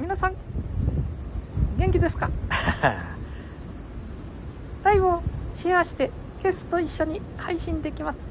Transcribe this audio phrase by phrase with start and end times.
[0.00, 0.34] 皆さん
[1.76, 2.30] 元気ですか？
[4.84, 5.22] ライブを
[5.54, 6.10] シェアして
[6.42, 8.30] ゲストと一緒に配信できます。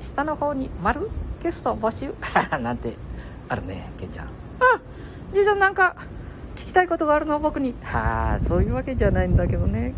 [0.00, 1.08] 下の方に丸
[1.42, 2.12] ゲスト募集。
[2.60, 2.94] なんて
[3.48, 4.26] あるねケンちゃん。
[4.26, 4.30] あ
[5.32, 5.94] じいちゃんなんか
[6.56, 7.38] 聞きたいことがあるの？
[7.38, 7.74] 僕に。
[7.82, 9.94] はあそういうわけじゃないんだけどね。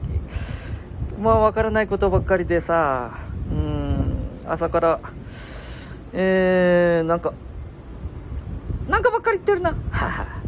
[1.21, 3.11] まあわからないことばっかりでさ
[3.51, 4.17] うん
[4.49, 5.01] 朝から
[6.13, 7.33] えー、なんか
[8.89, 9.71] なんかばっかり言ってるな。
[9.71, 10.40] はあ頭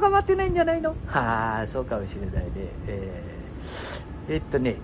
[0.00, 0.90] が回ってないんじゃないの？
[1.06, 2.50] はあそうかもしれないね。
[2.86, 4.76] えー、えっとね。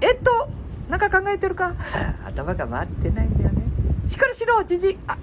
[0.00, 0.48] えっと
[0.88, 1.68] なんか考えてるか？
[1.68, 1.74] は
[2.24, 3.62] あ頭が回ってないんだよね。
[4.06, 5.16] しっかりしろじじいあ。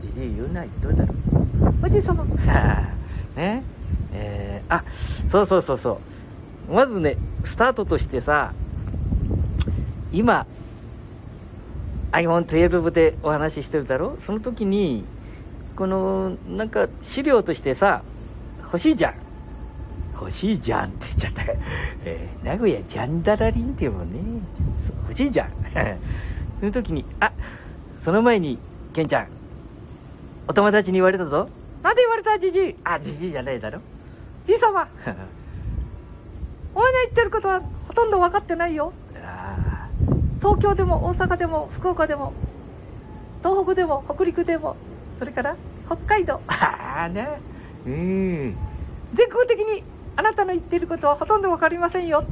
[0.00, 1.12] じじい言うないどうだろ。
[1.12, 2.22] うおじい様。
[2.24, 2.28] は
[3.36, 3.62] あね。
[4.12, 4.82] えー、あ
[5.28, 6.00] そうそうそうそ
[6.70, 6.74] う。
[6.74, 8.52] まずねスタートとしてさ
[10.12, 10.46] 今
[12.12, 14.16] iPhone12 でお話ししてるだろ？
[14.20, 15.04] その時に
[15.80, 18.02] このなんか資料としてさ
[18.64, 19.14] 欲しいじゃん。
[20.12, 21.42] 欲しいじゃんって言っちゃった、
[22.04, 24.18] えー名古屋ジャンダラリンっていうもんね
[25.04, 25.50] 欲しいじゃん。
[26.60, 27.32] その時にあ
[27.96, 28.58] その前に
[28.92, 29.28] ケンちゃん。
[30.48, 31.48] お友達に言われたぞ。
[31.82, 33.80] なんで言われたじじいあじじいじゃないだろ。
[34.44, 34.86] じい様
[36.74, 38.92] お前の言ってることはほとんど分かってないよ。
[39.24, 39.88] あ
[40.40, 42.34] 東京でも大阪でも福岡でも
[43.42, 44.76] 東北でも北陸でも
[45.16, 45.56] それから
[45.90, 46.40] 北海道。
[46.46, 47.40] ああね。
[47.84, 48.56] うん。
[49.12, 49.82] 全国的に
[50.14, 52.22] あなたの言っていることはほとんど分かりませんよ。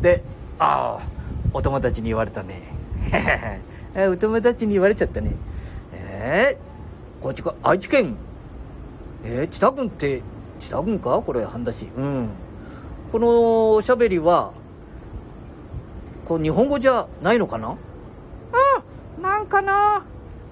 [0.00, 0.22] で
[0.58, 1.06] ああ
[1.52, 2.62] お友達に言われたね。
[3.94, 5.32] あお友達に言われちゃったね。
[5.92, 8.16] えー、こっちか愛知県。
[9.24, 10.22] えー、知多郡って
[10.58, 11.20] 知多郡か？
[11.20, 11.88] これ半田市。
[11.96, 12.28] うん。
[13.12, 14.52] このおしゃべりは
[16.24, 17.76] こう日本語じゃないのかな？
[19.18, 20.02] うんなんかな。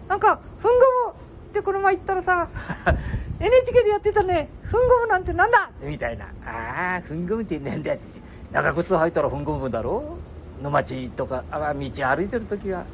[0.08, 0.70] なんかフン
[1.06, 1.23] ゴム
[1.54, 2.48] ってこの前言ったらさ
[3.38, 5.70] NHK でやってたねフンゴムなんてなんだ！
[5.82, 6.24] みたいな。
[6.44, 8.52] ああふんごむってなんだよって言って。
[8.52, 10.16] 長靴履いたらふんごむだろ？
[10.62, 12.84] 野町とかあ道歩いてる時は。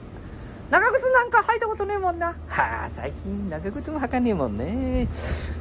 [0.71, 2.27] 長靴なんか履いたことねえもんな。
[2.29, 5.09] はあ最近長靴も履かねえもんね。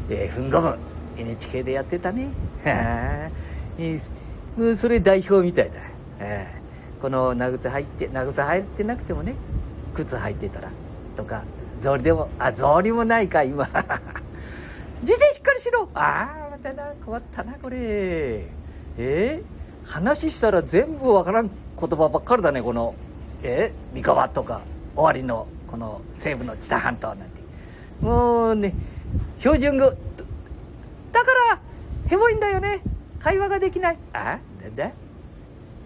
[0.10, 0.78] えー、ふんごむ。
[1.18, 2.26] NHK でやってたね。
[2.64, 2.72] はあ、
[3.78, 4.10] えー
[4.58, 5.76] もうそれ代表みたいだ、
[6.20, 9.34] えーこの長靴履いて長靴履いてなくてもね
[9.96, 10.70] 靴履いてたら
[11.16, 11.44] とか
[11.80, 13.66] 草履でもあ草履もないか今。
[15.02, 15.90] じじいしっかりしろ。
[15.94, 17.78] ああまたな困ったなこれ。
[18.98, 19.44] えー、
[19.90, 22.96] 話したら全部わからん言葉ばっかりだねこの
[23.42, 24.62] えー、三河とか
[24.96, 27.40] 終わりのこの西部の知多半島なんて。
[28.02, 28.74] もうね
[29.40, 29.98] 標準語だか
[31.52, 31.60] ら
[32.08, 32.82] ヘボいんだよね。
[33.20, 33.98] 会話ができない。
[34.14, 34.92] あなんだ？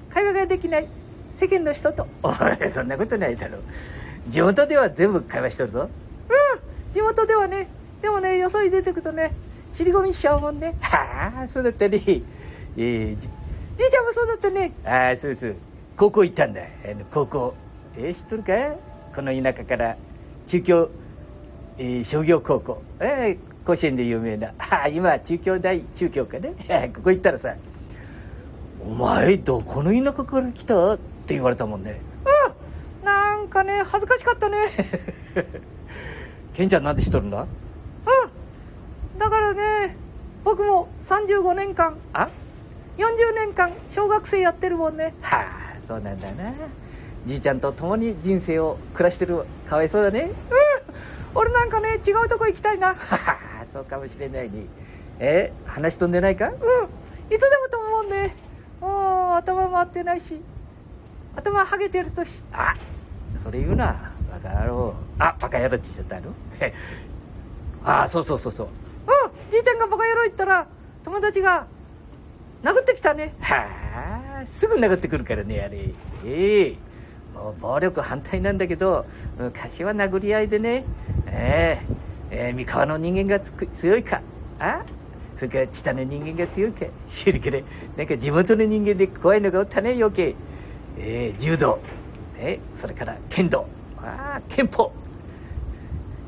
[0.10, 0.88] 会話ができない。
[1.34, 2.08] 世間の人と。
[2.24, 2.36] おい
[2.74, 3.58] そんなことないだろ。
[3.58, 3.62] う
[4.28, 5.82] 地元では全部会話しとるぞ。
[5.82, 5.90] うん
[6.94, 7.68] 地元ではね。
[8.02, 9.32] でもねよそに出てくとね
[9.72, 10.76] 尻込みしちゃうもんね。
[10.82, 13.22] は あそうだったねえー、じ
[13.78, 14.72] じいちゃんもそうだったね。
[14.86, 15.56] ああそうそう
[15.98, 16.62] 高校行ったんだ。
[16.62, 17.54] あの高校。
[17.98, 18.76] えー、知っとるか？
[19.16, 19.96] この田舎から。
[20.48, 20.90] 中京、
[21.78, 22.82] えー商業高校。
[23.00, 24.50] えー甲子園で有名な。
[24.60, 26.54] あー今は中京大中京かね。
[26.96, 27.56] ここ行ったらさ
[28.86, 32.02] 「お前どこの田舎から来た?」って言われたもんね。
[32.08, 32.13] うん
[33.44, 34.56] なんかね恥ずかしかったね。
[36.54, 37.42] ケンちゃんなんで知っとるんだ？
[37.42, 37.48] うん
[39.20, 39.98] だからね
[40.46, 42.30] 僕も35年間あ
[42.98, 45.14] ？40年間小学生やってるもんね。
[45.22, 46.54] はあそうなんだな。
[47.26, 50.32] じいちゃんと共に人生を暮らしてるかわいそうだね。
[51.36, 52.92] 俺なんかね違うとこ行きたいな。
[52.92, 53.38] うんはは
[53.74, 54.68] そうかもしれないね。
[55.20, 56.48] え話飛んでないか？
[56.48, 56.58] いつで
[57.58, 58.36] もと思うね。
[58.80, 60.42] もう頭回ってないし。
[61.36, 62.76] 頭ハゲてるとしあ
[63.38, 64.12] それ言うな。
[64.32, 64.94] バカ野郎。
[65.20, 66.34] あバカ野郎って言っちゃったの？
[66.60, 66.74] へ
[67.86, 68.68] あそうそうそうそう。
[68.68, 70.68] うんじいちゃんがバカ野郎言ったら
[71.04, 71.68] 友達が
[72.64, 73.34] 殴ってきたね。
[73.42, 73.68] は
[74.42, 75.90] あすぐ殴ってくるからねあれ。
[76.26, 76.76] ええ。
[77.34, 79.06] もう暴力反対なんだけど
[79.38, 80.86] 昔は殴り合いでね。
[81.28, 81.86] ええ。
[82.32, 84.22] ええ三河の人間がつく強いか。
[84.60, 84.82] あ
[85.36, 86.86] それから知多の人間が強いか。
[87.10, 87.60] それから
[87.98, 90.36] なんか地元の人間で怖いのがおったね余計。
[90.98, 91.80] ええ柔道。
[92.38, 93.66] えそれから剣道。
[93.98, 94.92] あ憲法。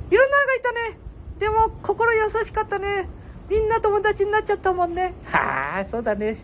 [0.09, 0.97] いろんなのがいたね。
[1.39, 3.07] でも心優しかったね。
[3.49, 5.13] みんな友達になっちゃったもんね。
[5.25, 6.37] はあそうだね。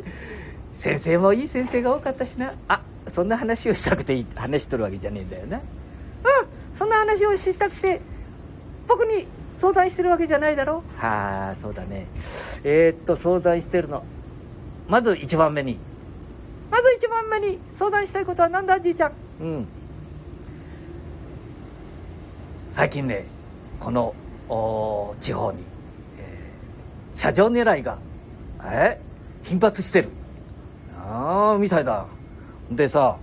[0.74, 2.54] 先生もいい先生が多かったしな。
[2.68, 2.82] あ
[3.14, 5.58] そんな話をしたくていい話しとるわけじゃねえんだよな。
[5.58, 5.64] うん
[6.74, 8.02] そんな話を知りたくて
[8.88, 9.28] 僕に
[9.58, 10.84] 相談してるわけじゃないだろ。
[10.98, 12.08] はあそうだね。
[12.64, 14.04] えー、っと相談してるの。
[14.88, 15.78] まず一番目に。
[16.70, 19.14] まず一番目に相談したいことは何だじいちゃん。
[19.42, 19.68] うん
[22.72, 23.26] 最近ね
[23.80, 24.14] この
[25.20, 25.64] 地方に、
[26.18, 26.52] え
[27.14, 27.98] 車上狙いが、
[28.64, 29.02] え
[29.44, 30.10] 頻発してる。
[30.98, 32.06] ああ、みたいだ。
[32.70, 33.18] でさ、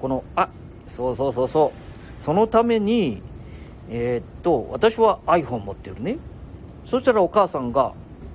[0.00, 0.48] この、あ、
[0.86, 1.72] そうそうそうそ
[2.18, 2.22] う。
[2.22, 3.22] そのために、
[3.88, 6.18] えー、っと、私は iPhone 持ってるね。
[6.86, 7.92] そしたらお母さんが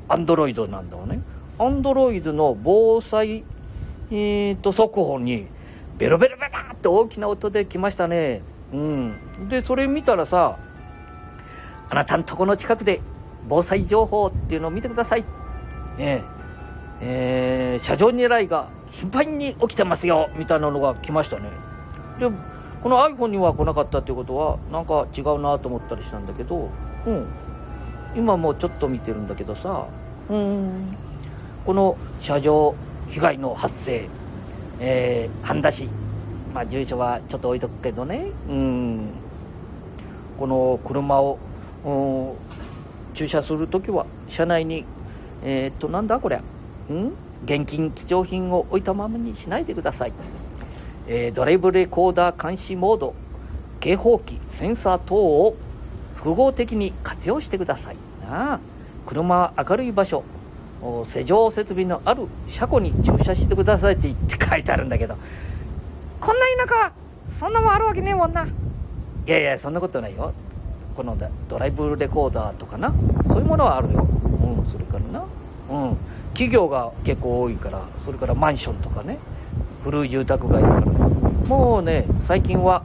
[0.07, 1.21] Android なんだわね。
[1.57, 3.43] Android の防災、
[4.11, 5.47] えー、っと、速報に、
[5.97, 8.41] ベロベロベロって大きな音で来ましたね。
[8.73, 9.47] うん。
[9.49, 10.57] で、それ見たらさ、
[11.89, 13.01] あなたんとこの近くで
[13.47, 15.21] 防災情報っていうのを見てください。
[15.21, 15.25] ね
[15.99, 16.23] え、
[17.01, 21.49] えー、車上狙いが頻繁に起きてますよ、みたいなのが来ましたね。
[22.19, 22.29] で、
[22.83, 26.69] この iPhone には来なかったっていうことは、なんか違うなと思ったりしたんだけど、
[27.05, 27.25] うん。
[28.15, 29.87] 今もうちょっと見てるんだけどさ、
[30.29, 30.95] うん。
[31.65, 32.75] この車上
[33.09, 34.09] 被害の発生、
[34.79, 35.87] えー、半田市、
[36.53, 38.99] まあ、住所はちょっと置いとくけどね、うん。
[40.39, 41.37] この車を、
[43.13, 44.85] 駐車するときは、車内に、
[45.43, 46.41] えー、っと、なんだこりゃ、
[46.89, 47.13] うん？
[47.45, 50.13] 現金、貴重品を置いたままにしないでください。
[51.07, 53.13] えー、ドライブレコーダー監視モード、
[53.79, 55.55] 警報器、センサー等を
[56.15, 57.95] 複合的に活用してください。
[58.27, 58.59] なあ。
[59.05, 60.23] 車は明るい場所、
[61.07, 65.15] 施錠設備のある車庫に駐車してくださいって言って書いてあるんだけど。
[66.19, 66.93] こんな田舎、
[67.39, 68.45] そんなもんあるわけねえもんな。
[68.45, 68.49] い
[69.29, 70.33] やいや、そんなことないよ。
[70.95, 71.17] この
[71.49, 72.93] ドライブレコーダーとかな、
[73.27, 74.07] そういうものはあるよ。
[74.23, 75.25] うん、それからな。
[75.69, 75.97] うん。
[76.33, 79.17] 企業が結構多いから、それからマンションとかね。
[79.83, 80.85] 古い住宅街だから、
[81.47, 82.83] もうね、最近は、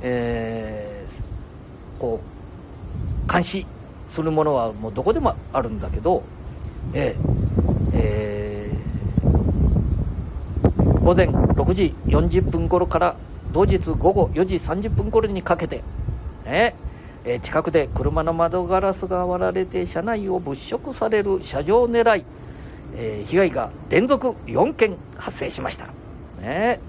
[0.00, 2.20] えー、こ
[3.28, 3.66] う、監視
[4.08, 6.22] するものはもうどこでもあるんだけど、
[6.92, 13.16] えー、えー、午前6時40分頃から
[13.52, 15.82] 同日午後4時30分頃にかけて、
[16.44, 16.74] ね、
[17.24, 22.24] えー、近くで車の窓ガラスが割られて車内を物色される車上狙い、
[22.96, 25.86] え、被害が連続4件発生しました。
[26.40, 26.80] ね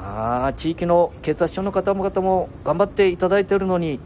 [0.00, 3.98] ああ地域の警察署の方々も頑張っていただいてるのに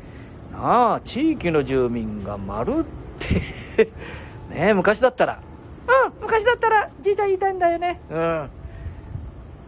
[0.53, 2.85] なあ地域の住民がまるっ
[3.19, 3.91] て
[4.53, 5.41] ね昔だったら。
[5.89, 8.01] うん昔だったらじいちゃん言いたいんだよね。
[8.11, 8.51] うん。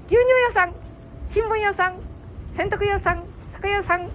[0.06, 0.72] 牛乳屋さん
[1.28, 1.94] 新聞屋さん
[2.52, 4.08] 洗濯屋さん酒屋さん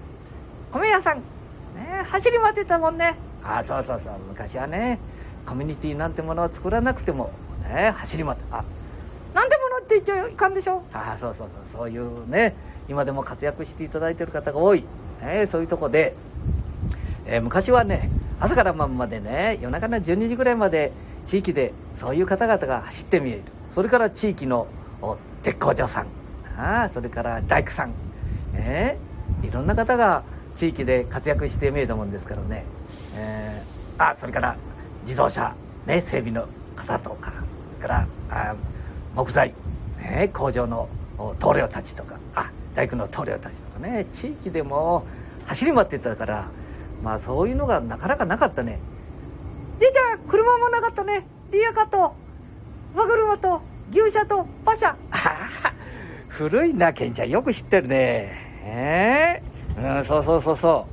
[0.71, 1.17] 米屋さん。
[1.17, 1.23] ね
[2.05, 3.15] 走り回ってたもんね。
[3.43, 4.13] ああそうそうそう。
[4.27, 4.99] 昔はね
[5.45, 7.31] コミュニティなんてものを作らなくても
[7.63, 8.63] ね走り回ってあ。
[9.33, 10.83] なんでものって言っちゃいかんでしょ？
[10.93, 11.81] ああそうそうそう。
[11.81, 12.55] そういうね
[12.87, 14.83] 今でも活躍していただいてる方が多い、
[15.21, 16.15] ね、そういうとこで、
[17.25, 18.09] えー、昔はね
[18.39, 20.91] 朝から晩までね夜中の12時ぐらいまで
[21.25, 23.43] 地域でそういう方々が走って見える。
[23.69, 24.67] それから地域の
[25.43, 26.07] 鉄工所さん。
[26.57, 27.91] あそれから大工さん、
[28.53, 30.23] えー、いろんな方が
[30.55, 32.65] 地域で活躍して見えたもんですからね、
[33.15, 34.57] えー、あそれから
[35.03, 35.55] 自動車、
[35.85, 37.33] ね、整備の方とか。
[37.77, 38.55] それからあ
[39.15, 39.53] 木材、
[39.99, 40.89] ね、工場の
[41.39, 42.17] 棟梁たちとか。
[42.35, 44.05] あ大工の棟梁たちとかね。
[44.11, 45.05] 地域でも
[45.45, 46.47] 走り回ってたから
[47.03, 48.79] まあそういうのがなかなかなかったね。
[49.79, 51.25] じいちゃん車もなかったね。
[51.51, 52.13] リアカーと
[52.93, 53.61] 和車と
[53.91, 54.95] 牛車と馬車。
[56.27, 57.29] 古いなケンちゃん。
[57.29, 57.95] よく知ってるね。
[58.63, 59.41] え
[59.77, 60.85] えー、うんそうそうそうそ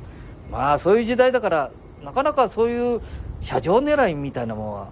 [0.48, 0.52] う。
[0.52, 1.70] まあそういう時代だから
[2.02, 3.00] なかなかそういう
[3.40, 4.88] 車上狙いみたいなもんは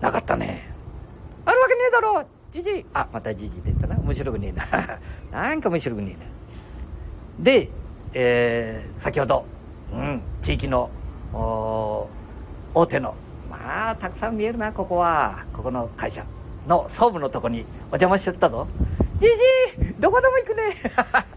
[0.00, 0.70] なかったね。
[1.44, 2.70] あるわけねえだろじじ。
[2.70, 3.96] いあまたじじいって言ったな。
[3.96, 4.66] 面白くねえな。
[5.48, 7.44] なんか面白くねえな。
[7.44, 7.68] で、
[8.12, 9.44] えー、先ほど、
[9.92, 10.90] うん、地域の
[11.32, 13.14] 大手の。
[13.50, 15.44] まあたくさん見えるなここは。
[15.52, 16.24] ここの会社
[16.66, 18.66] の総務のとこにお邪魔しちゃったぞ。
[19.18, 20.62] じじいどこでも行くね。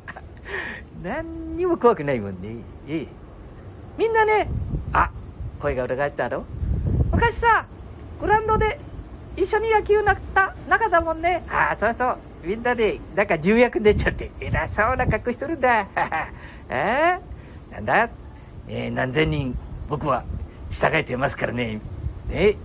[1.04, 2.64] 何にも怖くないもんね。
[2.88, 3.08] ええ
[3.98, 4.50] みんなね
[4.92, 5.12] あ
[5.60, 6.46] 声が裏返ったろ
[7.12, 7.66] 昔さ
[8.20, 8.80] グラウンドで
[9.36, 11.44] 一緒に野球なった仲だもんね。
[11.50, 12.18] ああそうそう。
[12.44, 15.88] みんなでなんか重役出ちゃって偉そうな格好しとるんだ。
[16.70, 18.10] えー、なんだ、
[18.67, 19.58] えー、何千人
[19.89, 20.24] 僕は
[20.70, 21.79] 従えてますからね。
[22.29, 22.55] ね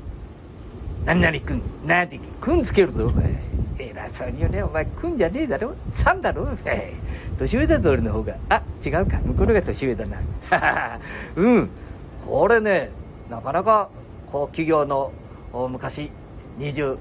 [1.05, 3.07] 何々君なんて君つけるぞ。
[3.07, 3.41] お前
[3.79, 4.63] 偉そうによね。
[4.63, 5.75] お前君じゃねえだろ。
[5.91, 6.49] さんだろ。
[7.39, 8.37] 年上だぞ俺の方が。
[8.49, 9.19] あ違うか。
[9.19, 10.19] 向こうのが年上だな。
[11.37, 11.71] うん。
[12.27, 12.91] これね
[13.31, 13.89] なかなか
[14.31, 15.13] こう企業の
[15.69, 16.11] 昔
[16.59, 16.99] 24、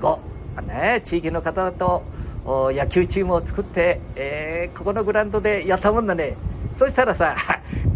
[0.00, 0.18] 5、
[0.62, 2.02] ね、地域の方と
[2.46, 6.36] 野球チームを作って、えー、ここのグラウンドでやったもんだね。
[6.76, 7.36] そしたらさ、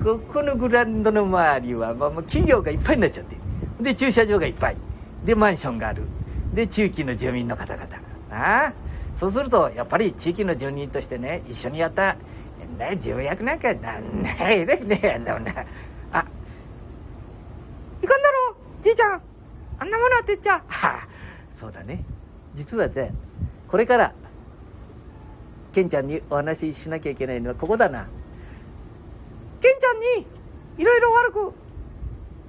[0.02, 3.36] ここのグラウンドの周りは、まあ、もう企業がいっぱいになっちゃって。
[3.80, 4.76] で、駐車場がいっぱい。
[5.24, 6.02] で、マンションがある。
[6.54, 7.98] で、地域の住民の方々が。
[8.30, 8.72] な
[9.14, 12.16] そうすると、やっぱり地域の住人としてね、一緒にやった、
[12.78, 15.50] ね、重役なんかなんないでね、あんなもんな。
[16.12, 16.24] あ、
[18.02, 18.56] いかんだろ？
[18.82, 19.22] じいちゃん
[19.80, 19.84] あ。
[19.84, 20.52] んなものはてっちゃ。
[20.52, 21.08] はあ、
[21.52, 22.04] そうだね。
[22.54, 23.02] 実はさ、
[23.68, 24.14] これから、
[25.72, 28.06] ケンちゃんにお話ししなきゃいけないのはここだな。
[29.60, 30.26] ケンちゃんに、
[30.78, 31.52] いろいろ悪く、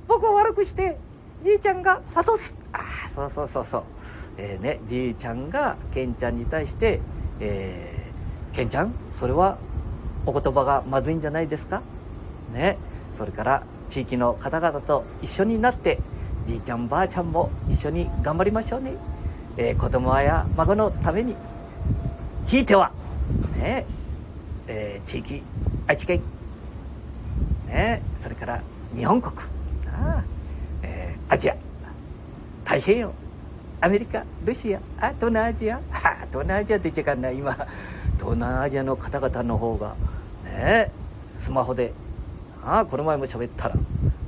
[0.08, 0.98] 僕を悪くして、
[1.44, 2.58] じいちゃんが諭す。
[2.72, 3.84] ああ、そうそうそうそう。
[4.38, 7.02] えー、ね、じいちゃんがケンちゃんに対して、
[7.40, 9.58] えー、ケンちゃん、それは
[10.26, 11.82] お言葉がまずいんじゃないですか？
[12.54, 12.78] ね。
[13.12, 16.00] それから地域の方々と一緒になって、
[16.48, 18.94] じいちゃんばあちゃんも一緒に頑張りましょうね。
[19.58, 21.36] えー、子供や孫のために、
[22.48, 22.92] ひいては、
[23.58, 23.86] ね、
[24.68, 25.44] えー、地域、
[25.88, 26.22] 愛知県、
[27.72, 28.62] ね、それから
[28.96, 29.34] 日本国、
[29.88, 30.24] あ
[30.84, 31.56] えー、アジア、
[32.66, 33.14] 太平洋、
[33.80, 37.54] アメリカ、ロシア、あ東南アジア、 はあ、東南アジアって言っちゃいかんない、今、
[38.18, 39.96] 東南アジアの方々の方が、
[40.44, 40.92] ね、
[41.36, 41.94] スマホで、
[42.66, 43.76] ああ、この前も喋ったら、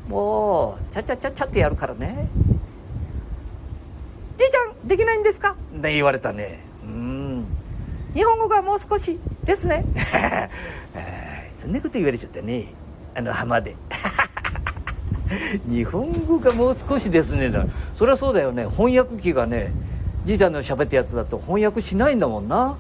[0.08, 2.28] もう、ちゃちゃちゃちゃってやるからね。
[4.38, 5.56] じいちゃん、できないんですか？
[5.74, 6.60] ね、言われたね。
[6.84, 7.46] うん。
[8.16, 9.84] 日本語がもう少しですね。
[10.96, 12.66] えーそんなこと言われちゃったね。
[13.16, 13.76] あの浜で。
[15.68, 17.52] 日本語がもう少しですね。
[17.96, 18.68] そりゃそうだよね。
[18.68, 19.72] 翻訳機がね、
[20.26, 22.76] じいちゃんの喋ったやつだと翻訳しないんだもんな。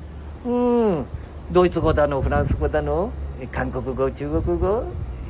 [0.45, 1.05] うん。
[1.51, 3.11] ドイツ語だの、フランス語だの、
[3.51, 4.83] 韓国語、中国語、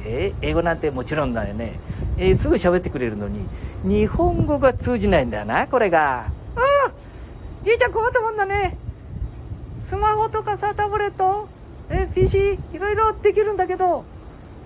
[0.06, 1.80] えー英語なんてもちろんだよね。
[2.18, 3.40] えーすぐ喋ってくれるのに、
[3.84, 7.66] 日本語が通じないんだよな、これがうん。
[7.66, 8.78] じいちゃん困ったもんだね。
[9.82, 11.48] スマホとかさ、タブレット、
[11.90, 14.06] え、PC、いろいろできるんだけど、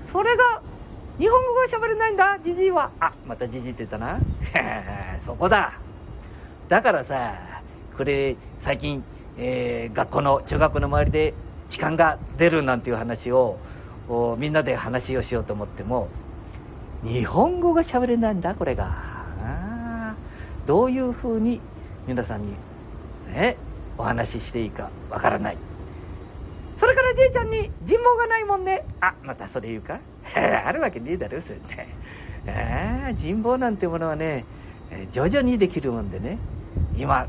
[0.08, 0.62] それが、
[1.20, 2.90] 日本語が喋れないんだ、じじいは。
[2.98, 4.18] あ、またじじって言ったな。
[5.20, 5.74] そこだ。
[6.70, 7.34] だからさ、
[7.98, 9.04] これ、最近、
[9.38, 11.34] えー学校の、中学校の周りで
[11.68, 13.58] 痴漢が出るなんていう話を、
[14.38, 16.08] みんなで話をしようと思っても、
[17.04, 18.96] 日本語が喋れないんだ、これが。
[20.66, 21.60] どういうふうに
[22.08, 22.54] 皆さんに、
[23.34, 23.58] ね、
[23.98, 25.58] お話ししていいかわからない。
[26.78, 28.86] それからじいちゃんに人望がないもんね。
[29.02, 30.00] あ、またそれ言うか？
[30.66, 31.88] あるわけねえだろ、それって。
[32.48, 34.46] ああ、人望なんてものはね、
[34.92, 36.38] えー徐々にできるもんでね。
[36.96, 37.28] 今、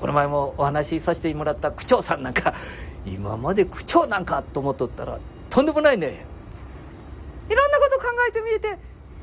[0.00, 2.54] この前もお話しさせてもらった区長さんなんか、
[3.06, 6.24] 今まで区長なんかと思っとったら、とんでもないね。
[7.48, 8.76] いろんなこと考えてみれて、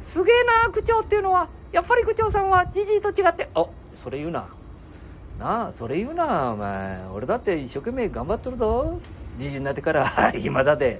[0.03, 0.35] すげえ
[0.65, 3.65] な、区長っていうのは、やっぱり区長さんはじじいと違って、あ、
[4.03, 4.47] それ言うな。
[5.39, 6.99] なあ、それ言うな、お前。
[7.13, 8.99] 俺だって一生懸命頑張っとるぞ。
[9.37, 10.99] じじになってから、 暇だで。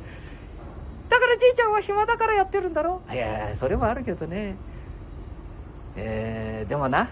[1.09, 4.55] だからじいちゃんは暇だからやってるんだろいや、それもあるけどね。
[5.95, 7.09] えー、でもな、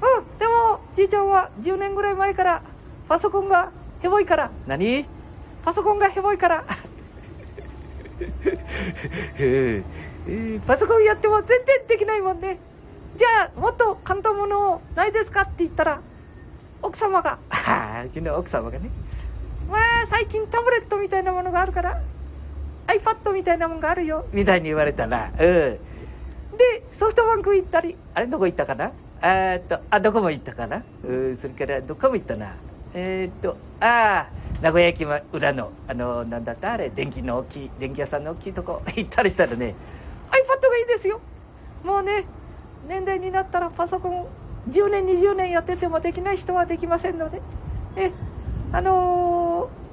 [0.00, 2.62] うん、でも、じいちゃんは10年ぐらい前から、
[3.08, 5.04] パソコンがヘボいから、何？
[5.64, 6.64] パソコンがヘボいから、
[9.38, 9.82] え
[10.28, 12.58] ーパソコンやっても全然できないもんね。
[13.16, 15.42] じゃあ、もっと簡単ものないですか？
[15.42, 16.00] って言ったら、
[16.82, 18.90] 奥様が、ああ、うちの奥様がね。
[19.70, 22.00] まあ、最近タブレットみたいなものがあるから、
[22.86, 24.26] iPad みたいなものがあるよ。
[24.32, 25.30] みたいに言われたな。
[25.30, 25.32] うん。
[25.36, 25.78] で、
[26.92, 28.92] ソフトバンク行ったり、あれどこ行ったかな？
[29.22, 30.82] えーっと、あ、どこも行ったかな？
[31.04, 32.54] うん、それからどこも行ったな。
[32.94, 36.72] えーっと、ああ、名古屋駅ま裏の、あの、なんだった？
[36.72, 39.74] あれ、電気の大きい、電気屋さんの大きいとこ行ったりしたらね、
[40.30, 41.20] iPad がいいですよ。
[41.82, 42.24] もうね、
[42.88, 44.26] 年代になったらパソコン
[44.68, 47.40] 10年、20年やっててもできない人はできませんので、
[47.96, 48.12] え、
[48.72, 49.86] あのー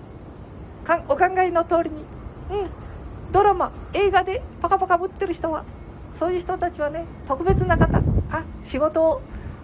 [0.83, 2.69] かお考えの通りに、うん、
[3.31, 5.63] ドラマ、映画でパカパカぶってる人は、
[6.11, 7.99] そういう人たちはね、特別な方、
[8.29, 9.21] あ、仕事を、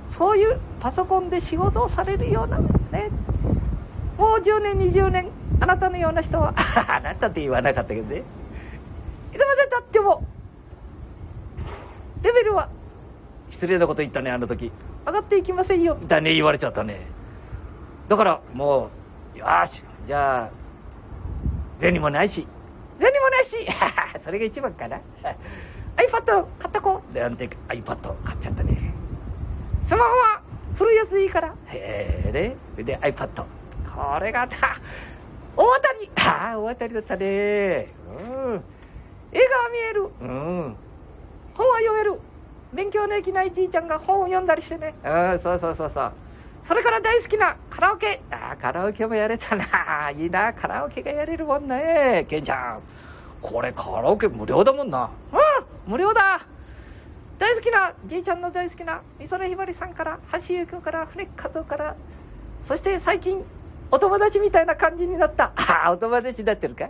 [0.10, 3.12] そういうパソコンで仕事をされるような、ね、
[4.18, 5.28] もう10年、20年、
[5.60, 6.54] あなたのような人は、
[6.88, 8.24] あなたって言わなかったけどね。
[9.34, 10.24] いつまでたっても、
[12.24, 12.70] レベルは。
[13.50, 14.72] 失礼なこと言ったね、あの時。
[15.06, 15.98] 上がっていきませんよ。
[16.08, 17.08] だね、言われちゃったね。
[18.08, 18.90] だから、も
[19.36, 20.50] う、よーし、じゃあ、
[21.80, 22.48] 銭もないし、
[23.00, 23.56] 銭もないし、
[24.20, 25.00] それが一番かな。
[25.96, 28.94] iPad 買った子、で、なんて iPad 買っちゃったね。
[29.82, 30.42] スマホは
[30.76, 32.84] 古いやつでいいから、へえね。
[32.84, 33.44] で、iPad。
[33.96, 34.56] これが、た
[35.56, 37.88] 大当たり ああ、大当たりだったね。
[38.08, 38.64] うん。
[39.32, 40.76] 映画は見える、うん。
[41.54, 42.20] 本は読める、
[42.74, 44.94] 勉強のできないじいちゃんが本を読んだりしてね。
[45.04, 46.12] うん、そうそうそうそう。
[46.62, 48.22] それから大好きなカラオケ。
[48.30, 50.12] ああ、カラオケもやれたな。
[50.12, 52.26] いいな、カラオケがやれるもんね。
[52.30, 52.82] ケンちゃん。
[53.42, 55.10] これカラオケ無料だもんな。
[55.32, 56.42] うん、無料だ。
[57.38, 61.96] 大好きな、じいちゃんの大好きな、みそねひばりさんから、橋ゆきから、船木和夫から、
[62.68, 63.44] そして最近、
[63.90, 65.54] お友達みたいな感じになった。
[65.56, 66.90] ああ、お友達になってるか？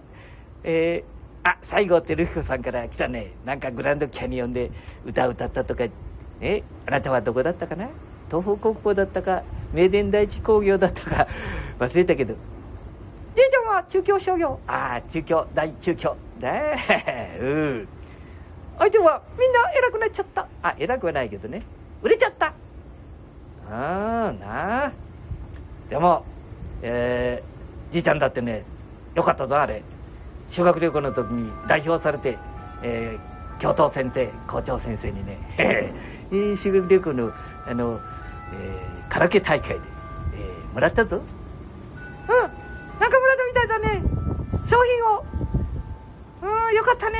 [0.63, 3.33] えー、あ、西郷輝彦さんから来たね。
[3.45, 4.71] なんかグランドキャニオンで
[5.05, 5.85] 歌歌ったとか。
[6.41, 7.89] えあなたはどこだったかな？
[8.29, 9.43] 東北高校だったか？
[9.73, 11.27] 名電第一工業だったか？
[11.79, 12.33] 忘れたけど。
[13.35, 14.59] じいちゃんは中京商業。
[14.67, 16.15] ああ中京大中京。
[16.39, 16.51] だ
[17.41, 17.87] うん。
[18.77, 20.47] 相手はみんな偉くなっちゃった。
[20.61, 21.61] あ偉くはないけどね。
[22.01, 22.47] 売れちゃった。
[22.47, 22.51] あ
[23.69, 24.91] あなあ。
[25.89, 26.23] でも
[26.81, 28.63] えー、じいちゃんだってね
[29.15, 29.83] よかったぞあれ
[30.49, 32.37] 修学旅行の時に代表されて、
[32.81, 37.31] えー、教頭先生校長先生にね、えー、修学旅行の
[37.67, 37.99] あの、
[38.53, 39.75] えー、カラオケ大会で、
[40.35, 41.17] えー、もらったぞ。
[41.17, 42.59] うん
[42.99, 44.01] 中村田みたいだね。
[44.65, 45.25] 商品を。
[46.41, 47.17] うんよかったね。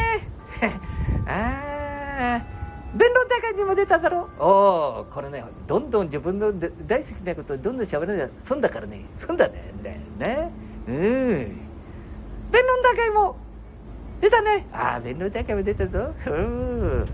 [1.28, 2.60] ああ
[2.96, 4.28] 弁論大会にも出ただろ。
[4.40, 6.52] おおこれねどんどん自分の
[6.88, 9.06] 大好きなことをどんどん喋らない損だからね。
[9.16, 9.72] 損だね。
[9.84, 10.52] だよね。
[10.88, 11.69] うん
[12.52, 13.36] 弁論大会も
[14.22, 14.66] 出たね。
[14.74, 16.14] ああ弁論大会も出たぞ。
[16.28, 17.06] うん。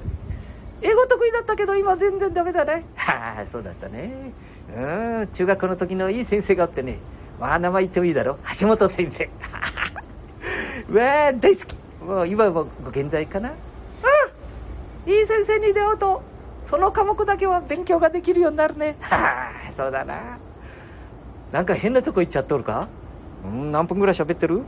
[0.82, 2.86] 英語得意だったけど今全然ダメだね。
[2.96, 4.32] はあそうだったね。
[4.76, 4.80] う
[5.24, 5.28] ん。
[5.34, 7.00] 中学校の時のいい先生があってね。
[7.40, 8.38] まあ名前言ってもいいだろ。
[8.60, 9.30] 橋本先生。
[10.90, 11.76] うわあ大好き。
[12.04, 13.50] もう今もご健在かな。
[15.06, 15.12] うん。
[15.12, 16.22] いい先生に出会うと
[16.64, 18.96] その科目だけは勉強ができるようになるね。
[19.02, 20.38] は あそうだな。
[21.52, 22.88] なんか変なとこ行っちゃっとるか？
[23.46, 23.72] うん。
[23.72, 24.62] 何分ぐらい喋ってる？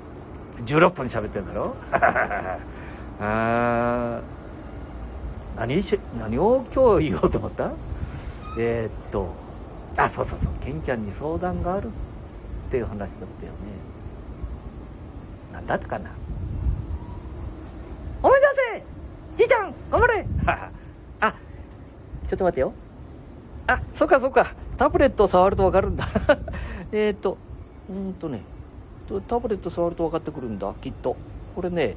[0.66, 1.76] 16分喋ってんだろ？
[3.20, 4.22] あ
[5.56, 7.72] 何し何を今日言おうと思った？
[8.58, 9.30] えー、っと
[9.98, 11.90] あそうそうそうケンちゃんに相談があるっ
[12.72, 13.58] ていう話だったよね。
[15.52, 16.12] 何だったかな？
[18.22, 18.46] 思い出
[18.80, 18.84] せ
[19.38, 20.26] じいちゃん頑張れ！
[21.22, 21.34] あ
[22.28, 22.74] ちょっと待ってよ。
[23.68, 24.54] あそっかそっか。
[24.78, 26.06] タブレット触ると分かるんだ。
[26.92, 27.38] えっと
[27.90, 28.42] うんとね。
[29.28, 31.16] タブレット触ると分かってくるんだきっと。
[31.56, 31.96] これね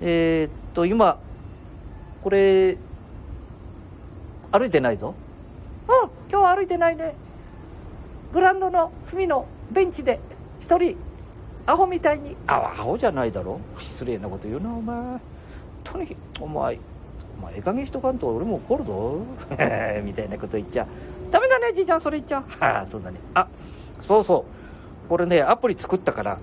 [0.00, 1.18] えー、っと今
[2.22, 2.76] これ
[4.52, 5.14] 歩いてないぞ。
[5.88, 7.14] うん今日歩いてないね。
[8.32, 10.20] グランドの隅のベンチで
[10.60, 10.96] 一人
[11.66, 12.36] アホみたいに。
[12.46, 13.60] あアホじゃないだろ。
[13.78, 15.20] 失礼なこと言うなお前。
[15.82, 16.78] とにかくお前
[17.38, 19.18] お前ええ加減しとかんと俺も怒るぞ。
[20.04, 20.86] みたいなこと言っちゃ
[21.30, 23.18] ダメだねじいちゃんそれ言っちゃああ そうだね。
[23.34, 23.46] あ
[24.02, 24.63] そうそう。
[25.08, 26.38] これねアプリ作ったから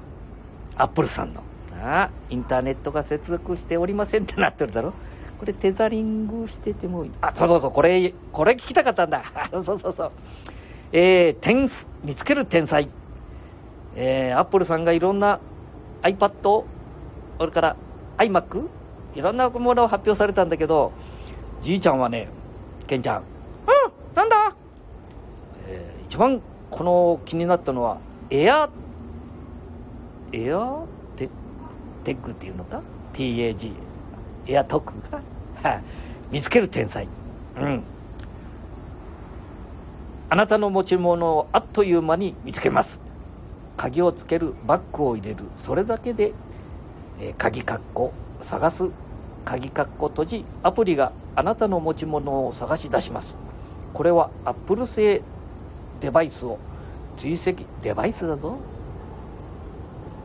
[0.76, 1.42] アップルさんの。
[1.84, 4.94] あインターネットが接続しておりませんってなってるだろ。
[5.40, 7.12] これテザリングしててもいい。
[7.22, 9.24] あそうそうそうこれこれ聞きたかったんだ。
[9.52, 10.12] そうそうそう
[10.92, 11.68] えー、天
[12.04, 12.90] 見つける天才。
[13.96, 15.40] えー、アップルさんがいろんな
[16.04, 16.32] iPad
[17.38, 17.76] それから
[18.18, 18.68] iMac
[19.16, 20.92] いろんなものを発表されたんだけど
[21.62, 22.30] じいちゃんはね
[22.88, 24.56] ケンちゃんうんなんだ、
[25.68, 27.98] えー、一番この気になったのは
[28.34, 28.70] エア
[30.32, 30.86] エア
[31.18, 31.30] テ
[32.06, 32.82] テッグっていうのか
[33.14, 33.74] ？TAG
[34.48, 35.82] エアトックが
[36.32, 37.10] 見つける天才。
[37.58, 37.84] うん。
[40.30, 43.02] あなたの持ち物をあっという間に見つけます。
[43.76, 45.44] 鍵をつけるバッグを入れる。
[45.58, 46.34] それだけで、
[47.20, 48.90] えー、鍵カッコ探す。
[49.44, 53.36] 鍵カッコ閉じアプリがあなたの持ち物を探し出します。
[53.94, 55.22] これはアップル製
[56.00, 56.60] デバイスを
[57.22, 58.58] 追跡デバイスだぞ。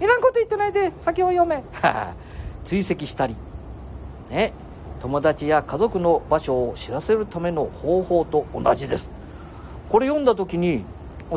[0.01, 1.63] いらんこと言ってないで先を読め。
[2.65, 3.37] 追跡したり。
[4.31, 4.55] ね。
[5.03, 9.11] 友達や家族の場所を知らせるための方法と同じです。
[9.91, 10.87] これ読んだ時に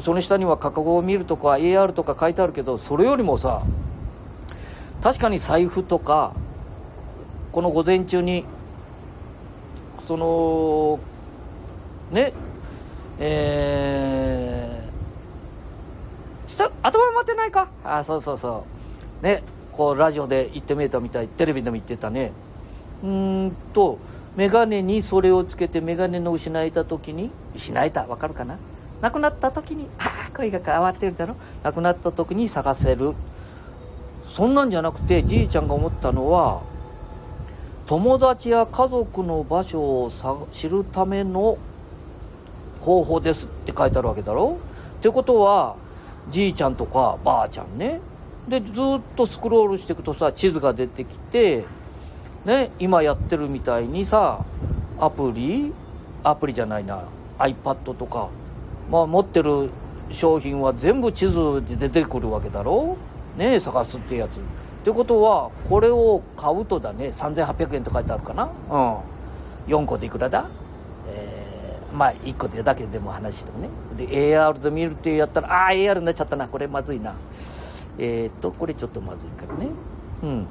[0.02, 3.63] その下には過去を見るとか AR とか書いてあるけどそれよりもさ
[5.04, 6.32] 確かに財布とか
[7.52, 8.45] この午前中に
[10.08, 11.00] その
[12.12, 12.32] ね。
[13.22, 14.48] えー、
[16.60, 17.69] 下頭待ってないか？
[17.86, 18.65] あそうそうそ
[19.22, 19.24] う。
[19.24, 21.30] ねこうラジオで言ってみたみたい。
[21.30, 22.34] テレビでも言ってたね。
[23.02, 23.98] うんと
[24.36, 28.06] 眼鏡にそれをつけて眼鏡の失えた時に失えた？
[28.08, 28.58] わかるかな？
[29.00, 31.38] 亡くなった時にああ声が変わってるだろ？
[31.63, 33.13] 亡くなった時に探せる。
[34.34, 36.62] そんなんじゃなくてじいちゃんが思ったのは
[37.88, 40.12] 友達や家族の場所を
[40.52, 41.58] 知るための
[42.82, 44.58] 方法ですって書いてあるわけだろ？
[45.00, 45.78] ってことは
[46.29, 47.99] じいちゃんとかばあちゃんね。
[48.47, 48.73] でずっ
[49.15, 51.65] とスクロールしていくとさ地図が出てきて
[52.45, 54.43] ね今やってるみたいにさ
[54.99, 55.71] アプリ？
[56.23, 57.03] アプリじゃないな。
[57.37, 58.29] iPad とか。
[58.91, 59.69] まあ持ってる
[60.11, 62.97] 商品は全部地図で出てくるわけだろ？
[63.37, 64.39] ね探すってやつ。
[64.39, 64.41] っ
[64.83, 67.09] てことはこれを買うとだね。
[67.09, 68.49] 3800円って書いてあるかな？
[68.69, 68.77] う
[69.71, 69.73] ん。
[69.73, 70.49] 4個でいくらだ、
[71.93, 73.69] まあ1個でだけでも話してもね。
[73.97, 76.47] で AR で見るってやったらああ AR になっちゃったな。
[76.47, 77.15] これまずいな。
[77.97, 79.69] えー、っとこれちょっとまずいからね。
[80.23, 80.47] うん。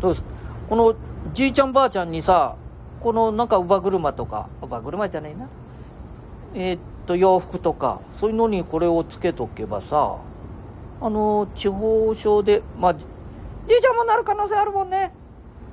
[0.00, 0.24] どうです
[0.68, 0.94] この
[1.32, 2.56] じいちゃんばあちゃんにさ
[3.00, 5.48] このなんか乳母車とか乳母車じゃないな。
[6.54, 10.16] えーっと洋服とかそういうのにこれをつけとけばさ
[11.00, 15.12] あの地方症でまあじいちゃんもなる可能性あるもんね。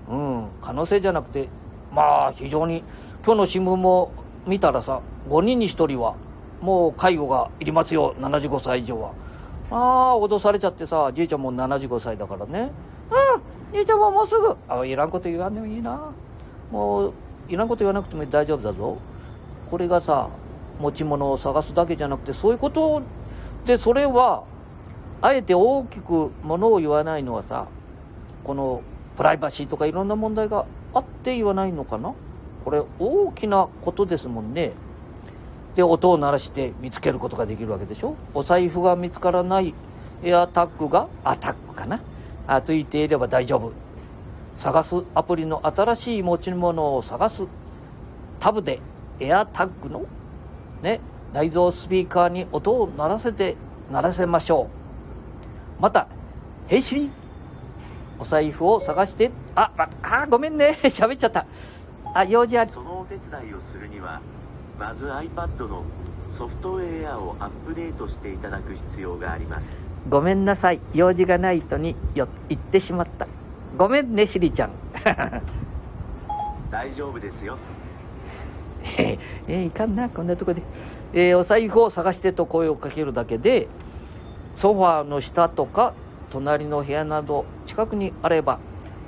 [0.10, 0.48] うん。
[0.62, 1.50] 可能性じゃなくて
[1.92, 2.84] まあ非常に
[3.26, 4.12] 今日の新聞も
[4.46, 6.16] 見たらさ5人に1人は
[6.62, 9.12] もう介護がいりますよ75歳以上は。
[9.72, 12.72] ああ脅されちゃってさじいちゃんも75歳だからね。
[13.10, 14.56] うんじいちゃんももうすぐ。
[14.70, 16.12] あいらんこと言わんでもいいな。
[16.72, 17.14] もう
[17.50, 18.98] いらんこと言わなくても大丈夫だぞ。
[19.70, 20.30] これがさ
[20.80, 23.02] 持ち物を探すだけじゃなくてそういうこと
[23.66, 24.44] でそれは
[25.22, 27.68] あえて大きくものを言わないのはさ
[28.44, 28.82] この
[29.18, 32.14] プライバシーとかいろんな問題があって言わないのかな。
[32.64, 34.72] これ大きなことですもんね。
[35.76, 38.16] で音を鳴らして見つけることができるわけでしょ。
[38.34, 39.74] お財布が見つからない
[40.24, 42.02] エアタッグがアタックかな。
[42.48, 43.72] あついていれば大丈夫。
[44.58, 47.44] 探すアプリの新しい持ち物を探す。
[48.40, 48.80] タブで
[49.20, 50.06] エアタッグの
[50.82, 51.00] ね
[51.34, 53.56] 内蔵スピーカーに音を鳴らせて
[53.92, 54.70] 鳴らせましょ
[55.80, 55.82] う。
[55.82, 56.08] また
[56.68, 57.10] 「ヘイシリ
[58.20, 59.72] お財布を探してあ
[60.04, 60.78] あごめんね。
[60.84, 61.46] 喋っちゃった。
[62.14, 62.72] あ用事あり。
[62.72, 64.22] そのお手伝いをするには
[64.80, 65.84] まず iPad の
[66.30, 69.78] ソフトウェアをアップデートしていただく必要があります。
[70.10, 70.80] ごめんなさい。
[70.94, 73.28] 用事がないとによ言ってしまった。
[73.78, 74.72] ごめんねシリちゃん。
[76.70, 77.58] 大丈夫ですよ。
[78.98, 80.10] えー、いかんな。
[80.10, 80.62] こんなとこで、
[81.14, 83.68] えーお財布を探してと声をかけるだけで
[84.56, 85.94] ソファーの下とか
[86.32, 88.60] 隣の部屋など近くにあれば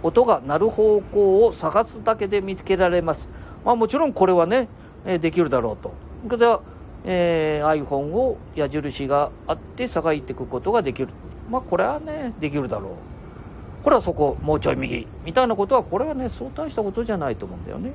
[0.03, 3.29] 音が鳴る方向を探すだけで見つけられます。
[3.63, 4.67] まあもちろんこれはね、
[5.05, 5.93] えーできるだろうと。
[6.25, 6.61] それでは、
[7.05, 11.09] えー iPhone を矢印があって探っていくことができる。
[11.49, 13.83] まあこれはねできるだろう。
[13.83, 15.07] これはそこもうちょい右。
[15.23, 17.91] みたいなことはこれはねそう大したことじゃないと思うんだよね。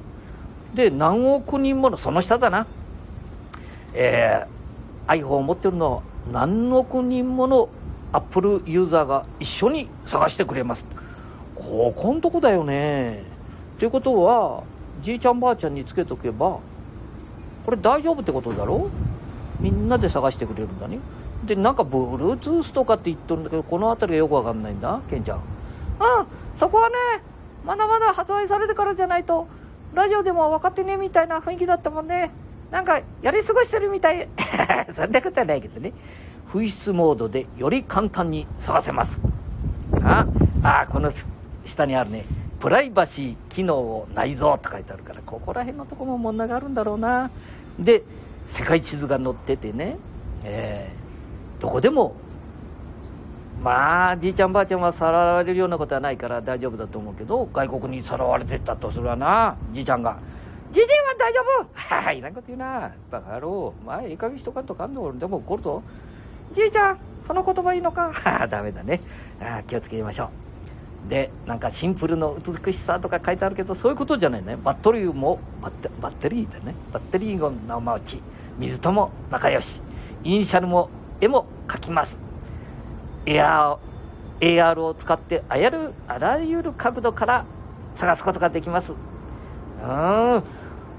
[0.74, 2.66] で何億人ものその下だな。
[3.94, 4.60] えー
[5.08, 7.68] iPhone を持ってるのは何億人もの
[8.12, 10.84] Apple ユーザーが一緒に探してくれます。
[11.70, 13.22] ここんとこだよね。
[13.78, 14.64] ということは
[15.02, 16.59] じいちゃんばあちゃんにつけとけば
[17.64, 18.90] これ大丈夫ってことだろ？
[19.61, 20.98] みんなで探してくれるんだね。
[21.44, 25.00] でなんか Bluetooth とかって言っとるんだけどこの辺りがよくわかんないんだ。
[25.09, 25.44] ケンちゃんうん
[26.56, 26.96] そこはね
[27.64, 29.46] まだまだ発売されてからじゃないと
[29.94, 32.33] ラジオでも分かってねみたいな雰囲気だったもんね。
[32.72, 34.28] なんかやり過ごしてるみたい。
[34.92, 35.92] そんなことはないけどね。
[36.52, 39.22] 紛失モードでより簡単に探せます。
[40.02, 40.26] あ
[40.64, 41.12] あこの
[41.64, 42.25] 下にあるね
[42.59, 47.31] プライバシー機能を内蔵って書いてあるからここら辺のとこも問題があるんだろうな。
[47.79, 48.03] で
[48.49, 49.96] 世界地図が載っててね
[50.44, 52.14] えーどこでも
[53.62, 60.18] まあじいちゃんばあちゃんはさらわれるようなことはないから大丈夫だと思うけど外国にさらわれてったとするわなじいちゃんが。
[60.73, 61.68] じじいは大丈夫。
[61.75, 62.92] ははいらんこと言うな。
[63.11, 63.75] バカ野郎。
[63.85, 65.03] まあいい加減しとかんとかんの。
[65.03, 65.83] 俺でも怒るぞ。
[66.53, 68.12] じいちゃんその言葉いいのか。
[68.12, 69.01] は あダメだね。
[69.42, 70.29] ああ気をつけましょう。
[71.08, 74.56] でなんかシンプルの美しさとか書いてあるけどそういうことじゃないね。
[74.62, 76.74] バッテリーもバッテバッテリーだね。
[76.92, 78.20] バッテリーの生打ち。
[78.58, 79.82] 水とも仲良し。
[80.22, 82.20] イニシャルも絵も描きます。
[83.26, 87.44] エアー AR を使ってあやるあらゆる角度から
[87.94, 88.92] 探すことができます。
[88.92, 88.94] う
[89.84, 90.42] ん。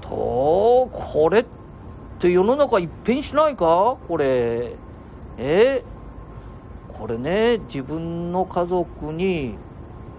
[0.00, 1.44] とこれっ
[2.18, 3.96] て世の中一変しないか？
[4.08, 4.74] これ。
[5.38, 5.82] え？
[6.98, 9.56] これね自分の家族に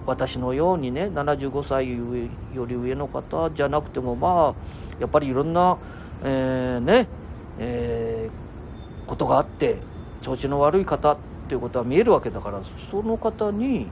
[0.06, 1.90] 私のようにね75歳
[2.56, 5.78] より上の方じゃなくてもまあやっぱりいろんな、
[6.24, 7.08] えーね
[7.60, 8.44] えー
[9.10, 9.78] ことがあって
[10.22, 11.18] 調子の悪い方っ
[11.50, 13.88] ていうことは見えるわけだからその方に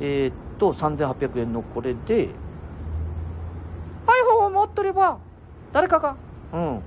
[0.00, 2.28] えーっと3800円のこれで
[4.06, 5.18] iPhone を持っとれば
[5.72, 6.16] 誰かが
[6.52, 6.80] うん。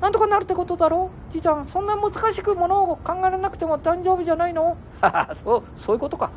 [0.00, 4.76] なんとかなるってことだろじいちゃんそんな難しくものを考えなくても大丈夫じゃないの？
[5.36, 6.30] そうそういうことか。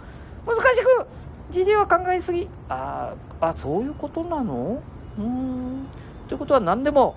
[0.46, 1.08] 難しく
[1.52, 2.50] じじいは考えすぎ。
[2.70, 4.82] あーあそういうことなの？
[5.18, 5.88] うーん。
[6.28, 7.16] ということは何でも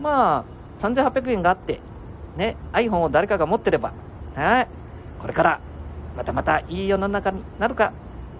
[0.00, 0.44] ま
[0.78, 1.80] あ3800円があって
[2.36, 3.92] ね iPhone を誰かが持ってれば
[4.34, 4.68] はい。
[5.20, 5.60] これから
[6.16, 7.92] またまたいい世の中になるか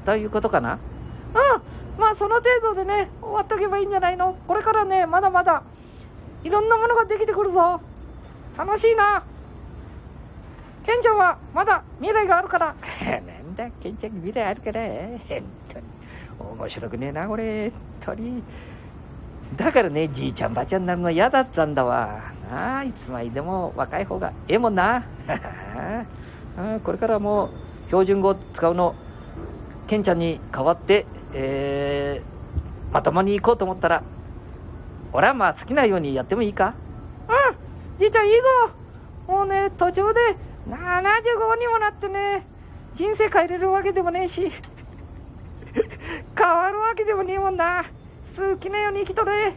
[0.05, 0.75] ということかな？
[0.75, 2.01] うん。
[2.01, 4.37] まあその程度でね終わっとけばいいんじゃないの？
[4.49, 5.63] これからねまだまだ
[6.43, 7.81] いろんなものができてくるぞ。
[8.57, 9.25] 楽しいな。
[10.85, 12.75] ケンちゃんはまだ未来があるから。
[13.27, 13.71] なんだ。
[13.81, 15.21] ケンちゃんに未来あるから本
[15.73, 15.85] 当に
[16.59, 18.43] 面白くねえなこれ本当に
[19.57, 25.05] だからねじいちゃんばあちゃんになるの嫌だったんだわなあいつまでも若い方がええもんな
[26.85, 27.51] これからもう
[27.87, 28.95] 標準語使うの
[29.87, 32.35] ケンちゃんに代わって、えー
[32.95, 34.05] まともに行こうと思ったら
[35.13, 36.75] 俺はまあ好きなようにやってもいいか
[37.29, 38.43] うんじいちゃんいいぞ
[39.27, 40.21] もうね途中で
[40.69, 42.47] 75にもなってね
[42.95, 44.53] 人生変えれるわけでもねえし
[46.39, 47.85] 変わるわけでもねえもんな。
[48.37, 49.53] 好きなように生きとれ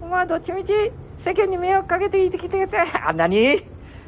[0.00, 0.72] お前どっちみち
[1.18, 2.78] 世間に迷惑かけて生きてきて。
[3.04, 3.36] あ何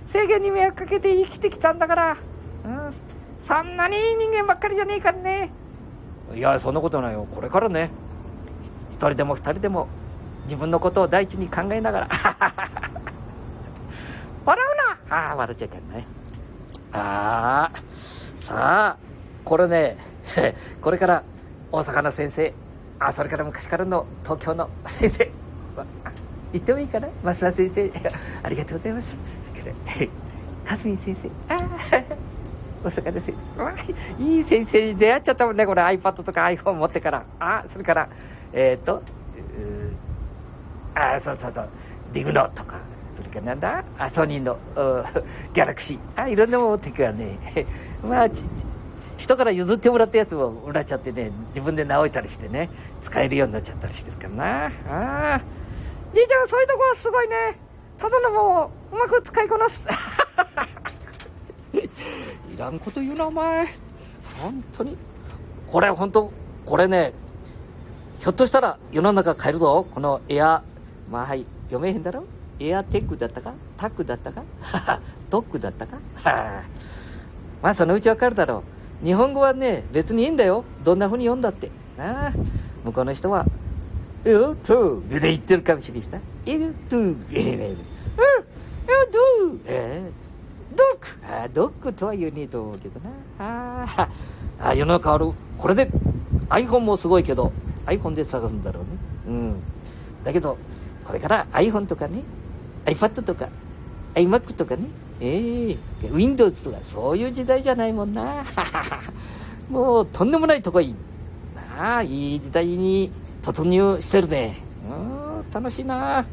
[0.07, 2.17] 世間に迷惑かけて生きてきたんだから、
[2.65, 2.95] うん、
[3.45, 5.51] そんなにいい人間ばっかりじゃねえからね。
[6.35, 7.27] いやそんなことないよ。
[7.35, 7.91] これからね。
[8.91, 9.89] 一人でも二人でも
[10.45, 12.09] 自分のことを第一に考えながら。
[14.45, 15.17] 笑うな。
[15.17, 16.07] ああ笑っちゃいけない
[16.93, 17.79] ああ
[18.35, 18.97] さあ
[19.45, 19.97] これね
[20.81, 21.23] これから
[21.71, 22.55] 大阪の先生
[22.99, 25.31] あそれから昔からの東京の先生
[26.53, 27.09] 言ってもいいかな？
[27.25, 27.93] 増田先生
[28.43, 29.19] ありがとうございます。
[30.65, 31.69] かすみ先生ああ
[32.85, 37.25] 大阪の先生いい先生に出会っちゃったもんねこれ iPad とか iPhone 持ってから。
[37.39, 38.09] あそれから
[38.53, 39.03] えっ、とう
[40.95, 41.69] あそうそうそう
[42.13, 42.77] ディグノとか。
[43.19, 43.85] それからなんだ？
[43.99, 45.05] あソニーのう
[45.53, 45.99] ギャラクシー。
[46.15, 47.37] あいろんなもの持っていくわね。
[48.09, 48.29] まあ
[49.17, 54.67] 人から譲ってもらったやつをもらっちゃってね自分で直いたりしてね使えるようになっちゃったりしてるからな。
[54.67, 54.71] あ
[55.35, 55.41] あ
[56.15, 57.59] じいちゃんそういうとこはすごいね。
[57.99, 59.89] ただのもううまく使いこなす。
[61.75, 61.91] い
[62.57, 63.67] らんこと言うなお前。
[64.41, 64.97] 本当に。
[65.67, 66.31] これ本当
[66.65, 67.13] これね
[68.21, 69.85] ひょっとしたら世の中変えるぞ。
[69.93, 70.63] このエア
[71.11, 72.23] まあはい読めへんだろ。
[72.61, 73.55] エアテックだったか？
[73.77, 74.43] タックだったか？
[75.31, 75.99] ドックだったか？
[77.63, 78.63] まあそのうちわかるだろ
[79.03, 79.07] う。
[79.07, 80.65] 日本語はね別にいいんだよ。
[80.85, 81.71] どんな風に読んだって。
[81.97, 82.33] なあ
[82.85, 83.45] 向こうの人は
[84.25, 86.97] 「うよと」で言ってるかもしれんした「いると」
[87.33, 87.77] ええねうん
[89.11, 90.11] 「どええ？
[90.77, 91.09] ドック？
[91.27, 93.11] あドックとは言えねえと思うけどな。
[93.41, 94.09] あ
[94.61, 95.33] あ世の中ある。
[95.59, 95.91] これで
[96.49, 97.53] iPhone もすごいけど
[97.87, 98.89] iPhone で探すんだろうね。
[99.27, 99.55] うん。
[100.25, 100.57] だけど
[101.05, 102.23] これから iPhone とかね
[102.89, 103.49] iPad とか
[104.15, 104.85] iMac とかね。
[105.21, 105.77] ええ。
[106.11, 108.45] Windows とかそういう時代じゃないもんな。
[109.69, 110.95] もうとんでもないとこいい。
[111.77, 113.11] なあいい時代に
[113.43, 114.57] 突入してるね。
[114.91, 116.25] うん楽しいな。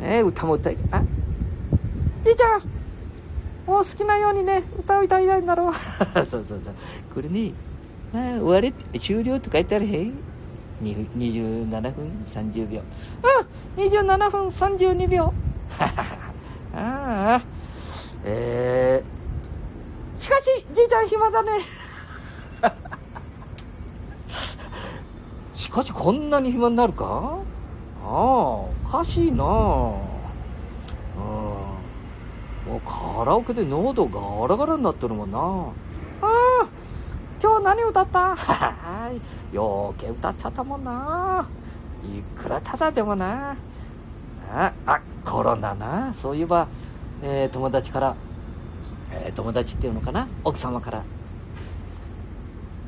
[0.00, 1.02] ね歌も歌えるあ
[2.22, 2.62] じいちゃん
[3.66, 5.74] もう好きなようにね歌を歌いたいんだろう。
[6.26, 6.74] そうそうそう。
[7.14, 7.52] これね、
[8.12, 10.14] まあ、終われ終了と書いてあるへん。
[10.82, 12.82] 27分30秒。
[13.78, 15.32] うん27分32秒
[16.74, 17.40] ああ、
[18.24, 19.02] え
[20.16, 21.50] しかしじいちゃん暇だね、
[25.54, 27.38] しかしこんなに暇になるか？
[28.04, 29.48] ああ、おかしいなうん。
[29.48, 30.00] も
[32.76, 35.38] うカラオケで喉ガラガラになってるもんな。
[37.46, 38.34] 今日何歌った？
[38.34, 39.10] は
[39.52, 41.46] い、ようけ歌っちゃったもんな。
[42.04, 43.54] いくらただでもな。
[44.52, 46.12] あ、あコロナな。
[46.14, 46.66] そういえば、
[47.22, 48.16] えー友達から、
[49.12, 50.26] えー友達っていうのかな？
[50.42, 51.04] 奥様から、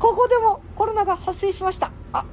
[0.00, 2.24] ここでもコロナが発生しましたあ、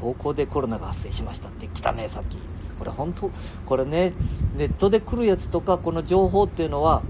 [0.00, 2.38] 高校でコロナが発生しましたって来たね、さっき。
[2.78, 3.30] これ本当、
[3.66, 4.14] これね、
[4.56, 7.02] ネットで来るやつとか、この情報っていうのは、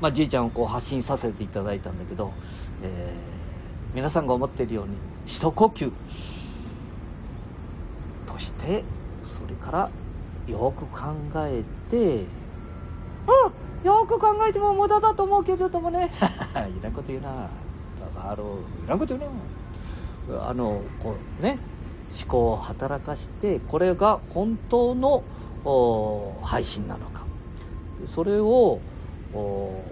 [0.00, 2.32] まあ、じいちゃんをこう発信させていただいたんだけど、
[2.82, 3.32] えー
[3.94, 5.92] 皆さんが思っているように、一呼吸
[8.26, 8.84] として、
[9.22, 9.90] それから、
[10.46, 16.10] よく考えて、うんよく考えても無駄だと思うけれどもね
[16.80, 17.28] いらんこと言うな。
[17.30, 17.36] だ
[18.14, 18.44] から、あの、
[18.84, 19.30] いらんこと言う
[20.32, 20.48] な。
[20.48, 21.58] あの、こうね、
[22.18, 25.22] 思考を働かして、これが本当の
[25.64, 27.24] お配信なのか。
[28.06, 28.80] それを、
[29.34, 29.82] お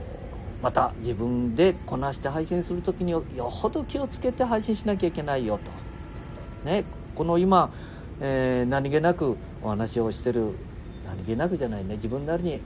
[0.62, 6.68] また自分でこなして配信するときによほど気をつけて配信しなきゃいけないよと。
[6.68, 7.72] ね、この今、
[8.20, 10.52] えー何気なくお話をしてる、
[11.06, 12.60] 何気なくじゃないね、自分なりに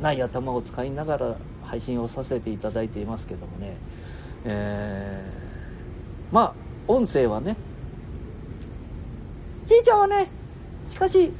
[0.00, 3.76] ない頭を使いながら配信をさせていただいていますけどもね、
[4.44, 6.54] えーまあ
[6.86, 7.56] 音声はね
[9.66, 10.28] じいちゃんはね
[10.86, 11.32] しかし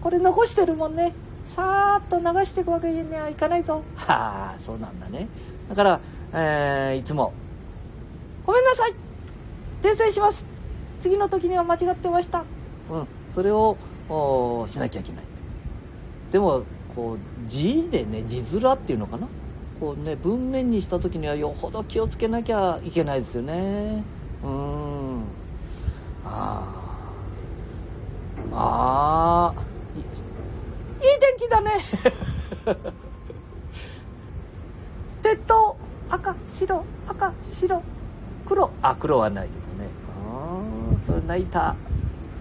[0.00, 1.12] これ残してるもんね
[1.52, 3.82] さーっと流していくわけにはいかないぞ。
[3.94, 5.28] はあそうなんだね。
[5.68, 6.00] だから、
[6.32, 7.34] えーいつも
[8.46, 8.94] ごめんなさい。
[9.82, 10.46] 訂正します。
[10.98, 12.44] 次の時には間違ってました。
[12.90, 13.76] うん、それを
[14.66, 15.24] しなきゃいけない。
[16.30, 16.62] でも
[16.94, 19.28] こう字でね字面っていうのかな。
[19.78, 24.02] こうね文面にした時にはよほど気をつけなきゃいけないですよね。
[24.42, 25.22] うん。
[26.24, 26.94] ああ
[28.50, 29.62] まあ
[31.02, 31.72] 天気だね。
[35.22, 35.76] 鉄塔。
[36.08, 36.84] 赤白。
[37.08, 37.82] 赤白。
[38.46, 38.70] 黒。
[38.82, 39.90] あ黒はないけどね。
[40.30, 40.60] あ
[40.94, 41.76] あそれナイタ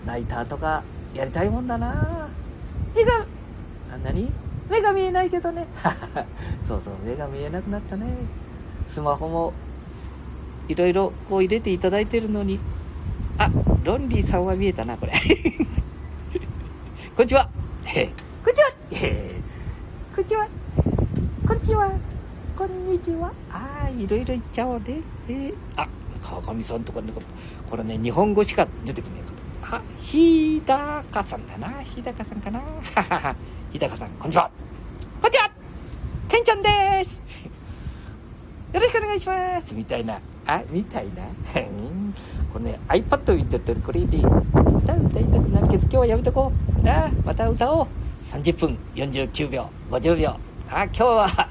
[0.06, 0.08] ー。
[0.08, 2.30] ナイターとかやりたいもんだな。
[2.96, 3.08] 違う。
[3.94, 4.32] あ何？
[4.70, 5.68] 目が見えないけどね。
[6.66, 8.06] そうそう目が見えなくなったね。
[8.88, 9.54] スマホも
[10.68, 12.60] いろいろこう入れていただいてるのに。
[13.38, 13.50] あ
[13.84, 15.14] ロンリーさんは見えたなこれ。
[17.16, 17.50] こんにちは
[18.94, 19.42] へ
[20.14, 20.46] こんにちは。
[20.46, 21.86] えこんにちは。
[21.86, 21.92] こんにちは。
[22.58, 25.02] こんにちはああいろいろ言っちゃおうね。
[25.30, 25.88] えーあ
[26.22, 27.12] 川上さんとかね
[27.70, 29.32] これね日本語しか出てくんないか
[29.72, 29.78] ら。
[29.78, 31.82] あ日高さんだな。
[31.82, 32.60] 日高さんかな。
[32.60, 32.66] は
[33.04, 33.36] はは。
[33.72, 34.52] 日高さんこんにちは。
[35.22, 35.52] こんにちは。
[36.28, 37.24] けんちゃんです。
[38.74, 39.74] よろしくお願いします。
[39.74, 40.20] みたいな。
[40.46, 41.24] あみたいな。
[42.52, 46.82] これね iPad 見てるとこれで歌歌いたくなるけど今日はやめとこう。
[46.84, 48.01] なあまた歌おう。
[48.24, 50.38] 30分49秒50秒
[50.70, 51.50] あ今日は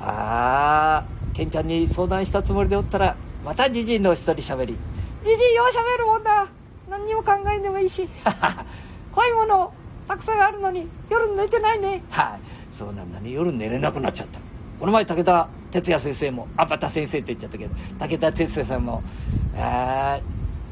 [0.00, 4.76] あーケンちゃんに相談したつもりでおったらまたじじいの一人喋り。
[5.24, 6.46] じじいようしゃべるもんだ。
[6.88, 8.08] 何にも考えんでもいいし。
[9.12, 9.72] 怖いもの
[10.06, 12.02] たくさんあるのに夜寝てないね。
[12.10, 12.76] はい。
[12.76, 13.30] そうなんだね。
[13.30, 14.38] 夜寝れなくなっちゃった。
[14.78, 19.02] この前武田哲也先生もあまた先生って言っちゃったけど武田哲也さんも
[19.56, 20.22] あー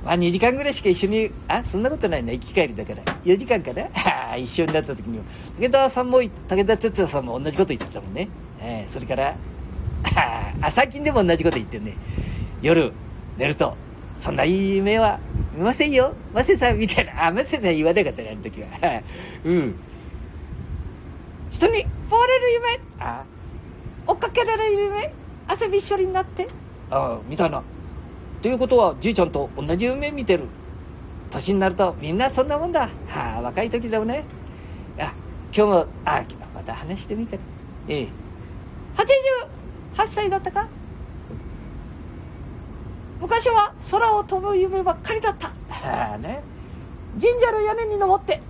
[0.04, 3.02] まあ2時間ぐらいしか一緒にあそんなことないな行き帰りだから。
[3.24, 3.86] 4時間かな？
[4.32, 5.24] あ一緒になった時にも。
[5.58, 6.30] 武田さんも武
[6.66, 8.28] 田哲也さんも同じこと言ってたもんね、
[8.60, 9.34] えーそれから
[10.16, 11.94] ああ最近でも同じこと言ってね。
[12.62, 12.92] 夜
[13.36, 13.76] 寝ると
[14.18, 15.18] そんないい夢は
[15.54, 16.14] 見ませんよ。
[16.34, 17.26] マセさんみたいな。
[17.26, 18.68] あマセさん言わなかったねあの時は。
[19.44, 19.74] うん。
[21.50, 22.80] 人に追われる夢？
[23.00, 23.24] あ
[24.06, 25.12] 追っかけられる夢？
[25.48, 26.48] 汗びっしょりになって？
[26.90, 27.62] ああみたいな。
[28.42, 30.44] ということはじいちゃんと同じ夢見てる。
[31.30, 32.88] 年になるとみんなそんなもんだ。
[33.06, 34.24] はあ若い時でもね。
[34.98, 35.12] あ
[35.54, 36.24] 今日もあ
[36.54, 37.42] また話してみたら
[37.88, 38.02] え。
[38.02, 38.08] え
[38.96, 40.66] 88歳だったか？
[43.20, 45.48] 昔は空を飛ぶ夢ばっかりだった。
[45.68, 46.42] はあね。
[47.20, 48.40] 神社の屋根に登って。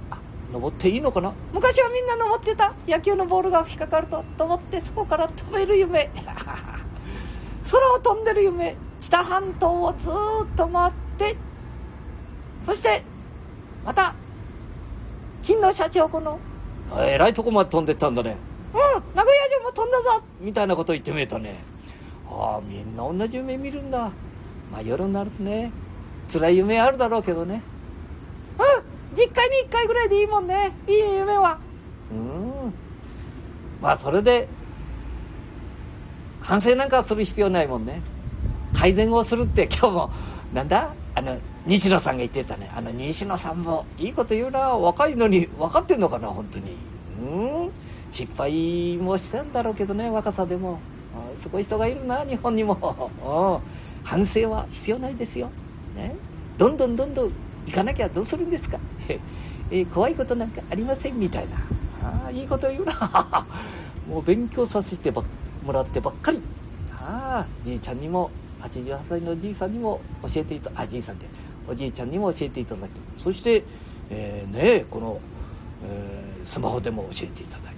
[0.52, 1.32] 登っていいのかな？
[1.52, 2.74] 昔はみんな登ってた。
[2.86, 6.10] 野球のボールが引っかかると登ってそこから飛べる夢。
[7.68, 8.76] 空を飛んでる夢。
[9.00, 11.36] 知多半島をずーっと回って
[12.64, 13.02] そして
[13.84, 14.14] また
[15.42, 16.38] 金のシャチホコの
[16.98, 18.36] えらいとこまで飛んでったんだね。
[18.72, 18.78] うん
[19.14, 20.22] 名古屋城も飛んだぞ。
[20.40, 21.62] みたいなこと言ってみえたね。
[22.28, 24.10] ああみんな同じ夢見るんだ。
[24.70, 25.72] まあ夜になるとね
[26.30, 27.62] 辛い夢あるだろうけどね。
[28.58, 28.80] う
[29.14, 30.72] ん実家に1回ぐらいでいいもんね。
[30.86, 31.58] いい夢は。
[32.12, 32.74] うん。
[33.80, 34.46] まあそれで
[36.42, 38.02] 反省なんかする必要ないもんね
[38.80, 40.10] 改善をするって今日も
[40.54, 40.94] なんだ？
[41.14, 42.70] あの西野さんが言ってたね。
[42.74, 44.70] あの西野さんもいいこと言うな。
[44.70, 46.76] 若いのに分かってんのかな本当に。
[47.22, 47.70] うん？
[48.10, 50.78] 失敗もしたんだろうけどね若さでも。
[51.34, 53.60] すごい人がいるな日本にも。
[54.02, 55.50] 反省は必要ないですよ、
[55.94, 56.14] ね、
[56.56, 57.30] どんどんどんどん
[57.66, 58.78] 行かなきゃどうするんですか？
[59.70, 61.56] え怖いことなんかありませんみたいな。
[62.02, 62.94] ああいいこと言うな。
[64.08, 65.22] もう勉強させてば
[65.66, 66.42] もらってばっかり。
[66.94, 68.30] ああじいちゃんにも
[68.62, 71.26] 88歳のおじいさんにも教えていたあじいさんって
[71.68, 73.62] おじいちゃんにも教えていただきそして、
[74.10, 75.20] えーねこの、
[75.84, 77.74] えースマホでも教えていただい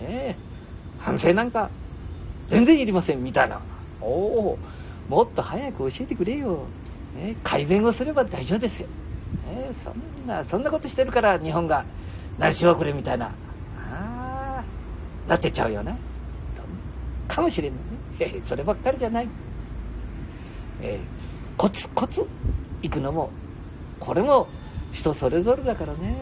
[0.00, 0.36] て、ねえ、
[0.98, 1.68] 反省なんか
[2.48, 3.60] 全然いりませんみたいな。
[4.00, 4.58] おお
[5.08, 6.64] もっと早く教えてくれよ、
[7.14, 8.88] ね、改善をすれば大丈夫ですよ、
[9.46, 11.84] ね、そんなそんなことしてるから日本が
[12.38, 13.26] 成し遅れみたいな。
[13.26, 13.30] あ
[14.60, 14.64] あ
[15.28, 15.96] なってちゃうよね。
[17.28, 17.78] かもしれんね。
[18.18, 19.28] へへそればっかりじゃない、
[20.82, 21.22] えー
[21.56, 22.26] コツコツ。
[22.82, 23.30] 行くのも
[24.00, 24.48] これも
[24.90, 26.16] 人それぞれだからね、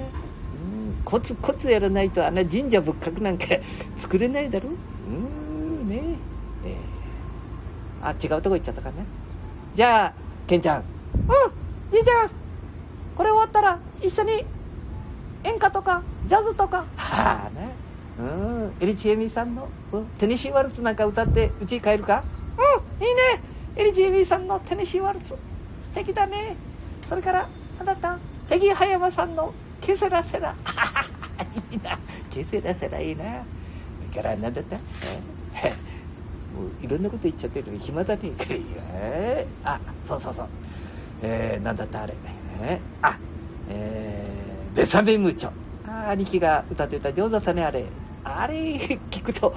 [0.97, 3.47] うん、コツコツやらないとあんな神社仏閣なんか
[3.97, 4.69] 作れないだろ。
[5.09, 5.13] う
[5.85, 5.89] ん。
[5.89, 6.03] ね。
[6.65, 8.95] えーあ違うとこ行っちゃったかな
[9.75, 10.13] じゃあ
[10.47, 10.79] ケンちゃん。
[10.79, 10.85] うん。
[11.93, 12.31] じいちゃん。
[13.17, 14.45] これ終わったら一緒に
[15.45, 16.85] 演歌とかジャズとか。
[16.97, 17.73] はあね。
[18.19, 18.73] うん。
[18.81, 20.07] エリチエミさんのうん。
[20.19, 22.25] テネシーワルツなんか歌ってうち帰るか？
[22.99, 23.07] うん。
[23.07, 23.21] いいね。
[23.77, 25.37] LGB さんのテネシーワルツ素
[25.95, 26.57] 敵だね。
[27.09, 27.49] それから
[27.81, 28.19] あなた
[28.49, 30.55] ペギー葉山さんのケセラセラ。
[31.71, 31.99] いいな。
[32.31, 33.25] ケセラセラいいな。
[34.13, 34.83] それから何だったも
[36.83, 38.33] ういろんなこと言っちゃってるの暇だね。
[38.49, 40.47] えーあそうそうそう。
[41.23, 42.15] えー、何だったあれ。
[42.63, 43.17] えーあ
[43.69, 45.51] えー、ベサメムーチョ。
[45.89, 47.13] あ兄貴が歌ってた。
[47.13, 47.85] 上手だったねあれ。
[48.25, 48.55] あれ
[49.11, 49.55] 聞くと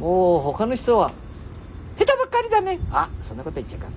[0.00, 1.12] もう他の人は
[2.52, 3.92] だねあそんなこと言っちゃうかん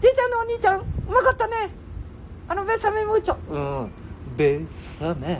[0.00, 1.54] じいちゃんのお兄ちゃんうまかったね
[2.48, 3.90] あのベサメムーチョうん。
[4.36, 5.38] ベサメ、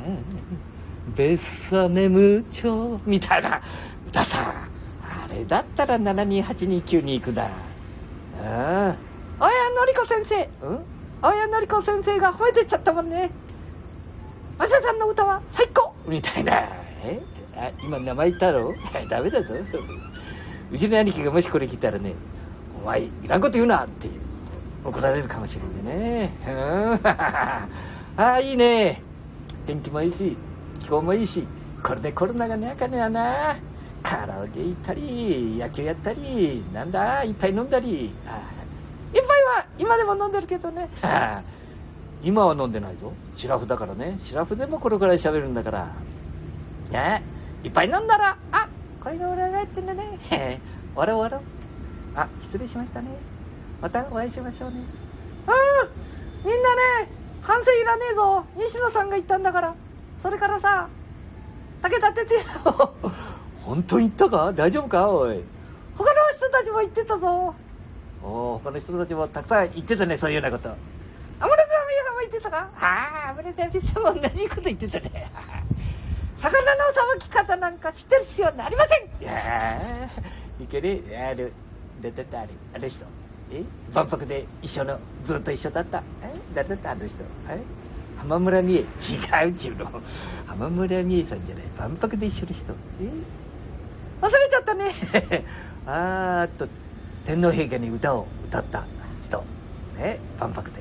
[1.17, 3.61] ベサメムチョみたいな
[4.09, 4.39] 歌った。
[4.51, 7.49] あれだったら728292行くだ。
[8.41, 8.47] うん。
[8.47, 8.51] あ
[8.91, 8.95] や
[9.79, 10.79] のりこ先生うん？
[11.23, 13.31] 青谷のり子先生が褒めてっちゃったもんね
[14.59, 16.53] マシャさんの歌は最高みたいな。
[17.05, 17.21] え？
[17.57, 18.73] あ今名前言ったろ？
[19.09, 19.55] ダメだぞ。
[20.73, 22.15] うちの兄貴がもしこれ聞いたらね、
[22.83, 24.15] お前いらんこと言うなっていう
[24.85, 26.33] 怒られるかもしれんでね。
[26.47, 27.01] うん。
[27.07, 27.69] あ
[28.17, 29.03] あ、いいね。
[29.67, 30.37] 天気もいいし、
[30.81, 31.47] 気候もいいし、
[31.83, 33.57] これでコロナがねあかねやな。
[34.03, 38.15] カラオケ行ったり、野球やったり、なんだ、いっぱい飲んだり。
[38.27, 38.61] ああ
[39.13, 40.89] いっぱいは今でも飲んでるけどね
[42.23, 43.13] 今は飲んでないぞ。
[43.35, 44.17] シラフだからね。
[44.19, 45.89] シラフでもこれくらい喋るんだから。
[46.93, 47.23] ね
[47.65, 48.69] いっぱい飲んだら、あ、
[49.03, 50.19] 声が裏返ってんだね。
[50.31, 50.61] へへ、
[50.95, 51.41] わらわら。
[52.17, 53.09] あ、失礼しましたね。
[53.81, 54.77] またお会いしましょうね。
[54.77, 54.81] う
[56.47, 57.09] んみんなね
[57.43, 59.75] 反省いらねえぞ西野さんが言ったんだから
[60.19, 60.89] それからさ
[61.83, 62.63] 武田鉄矢さん
[63.65, 64.53] 本当に言ったか？
[64.53, 65.09] 大丈夫か？
[65.11, 65.43] おい。
[65.97, 67.55] 他の人たちも言ってたぞ
[68.23, 70.69] おお他の人たちもたくさん言ってたね、そういうようなこと。
[70.69, 70.77] 安
[71.41, 72.69] 室奈美恵さんも言ってたか？
[72.79, 75.30] ああ、危ねえ、さんも同じこと言ってたね。
[76.41, 79.23] 魚のさばき方なんか知ってる必要ありません。
[79.23, 81.53] いやーいけねえある。
[82.03, 83.05] だだったあれあの人。
[83.53, 83.63] え？
[83.93, 85.99] 万博で一緒のずっと一緒だった。
[86.23, 86.33] え？
[86.55, 86.93] 誰だった？
[86.93, 87.23] あの人。
[87.49, 87.61] え？
[88.17, 88.79] 浜村美恵。
[88.81, 88.85] 違
[89.49, 89.91] うっちゅうの。
[90.47, 91.65] 浜村美恵さんじゃない。
[91.79, 92.73] 万博で一緒の人。
[94.23, 94.91] 忘れちゃったね。
[95.31, 95.45] え
[95.87, 96.67] あーあと
[97.27, 98.85] 天皇陛下に歌を歌った
[99.19, 99.45] 人。
[99.99, 100.19] ね？
[100.39, 100.81] 万博で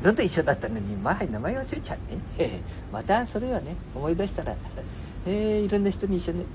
[0.00, 2.18] ずっと一緒だったのにまあ名前忘れちゃうね。
[2.38, 2.60] え え
[2.92, 4.54] またそれはね思い出したら
[5.26, 6.46] えー、いろんな人に一緒に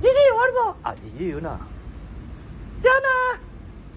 [0.00, 0.76] じじい終わるぞ。
[0.82, 1.58] あじじい言うな。
[2.80, 3.40] じゃあな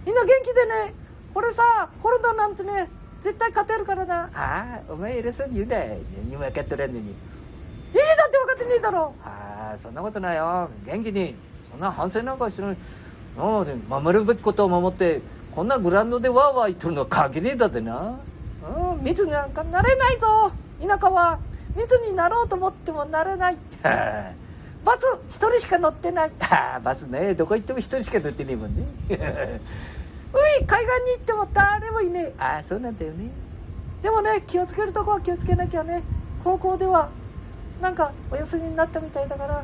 [0.05, 0.93] みんな元気でね。
[1.33, 2.89] これさコロナなんてね
[3.21, 4.29] 絶対勝てるからな。
[4.33, 5.77] ああお前偉そうに言うな。
[5.77, 7.05] 何も分かっとらんのに。
[7.05, 7.13] じ
[7.93, 9.13] じいだって分かってねえだろ。
[9.23, 10.69] ああそんなことないよ。
[10.85, 11.35] 元気に。
[11.71, 12.77] そんな反省なんかしない。
[13.37, 15.21] なので守るべきことを守って
[15.53, 18.19] こんなグラウンドでワーワー言っとるのは限りだってな。
[18.63, 20.51] うん密なんかなれないぞ。
[20.81, 21.39] 田舎は
[21.75, 23.57] 密になろうと思ってもなれない。
[23.83, 26.31] バス一人しか乗ってない。
[26.83, 28.83] バスねどこ行っても一人しか乗ってねえもんね。
[30.33, 32.33] 海海岸に行っても誰もいねえ。
[32.39, 33.29] ああそうなんだよね。
[34.01, 36.01] でもね気をつけるとこは気をつけなきゃね。
[36.43, 37.09] 高校では
[37.79, 39.63] なんかお休みになったみたいだから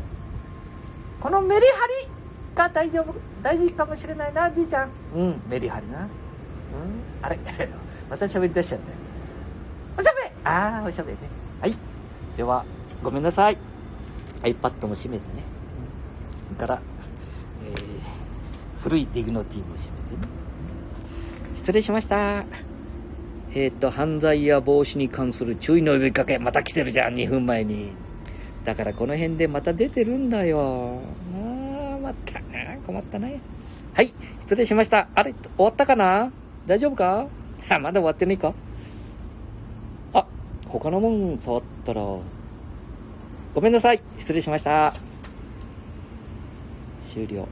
[1.19, 2.18] このメリハリ
[2.63, 3.13] が大丈夫？
[3.41, 4.89] 大事かもしれないなじいちゃん。
[5.15, 5.99] うんメリハリな。
[5.99, 6.07] うん？
[7.21, 7.39] あれ？
[8.09, 8.97] また喋り出しちゃったよ。
[9.97, 11.23] おしゃべああおしゃべりね。
[11.61, 11.75] はい。
[12.37, 12.65] では
[13.03, 13.57] ごめんなさい。
[14.43, 15.43] iPad も閉めてね。
[16.55, 16.81] それから、
[17.65, 17.79] えー
[18.83, 20.21] 古いディグノティも閉めてね。
[21.55, 22.45] 失礼しました。
[23.53, 27.91] えっ、と犯罪や防止に関する注意の呼びかけまた来てるじゃん2分前に。
[28.63, 31.01] だからこの辺でまた出てるんだよ。
[31.35, 32.39] ああまた。
[32.75, 33.39] な困ったね
[33.93, 36.31] はい失礼しましたあれ終わったかな？
[36.67, 37.27] 大丈夫か？
[37.81, 38.53] まだ終わってないか？
[40.13, 40.25] あ、
[40.67, 42.01] 他のもん触ったら、
[43.55, 44.01] ごめんなさい。
[44.17, 44.93] 失礼しました。
[47.13, 47.47] 終了。